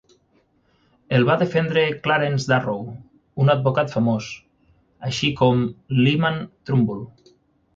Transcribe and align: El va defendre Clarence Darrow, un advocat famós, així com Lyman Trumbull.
El 1.17 1.25
va 1.27 1.33
defendre 1.41 1.83
Clarence 2.07 2.49
Darrow, 2.53 2.81
un 3.45 3.53
advocat 3.55 3.93
famós, 3.99 4.31
així 5.11 5.31
com 5.43 5.63
Lyman 6.01 6.41
Trumbull. 6.71 7.07